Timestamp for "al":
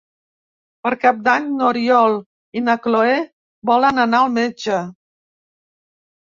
4.25-4.35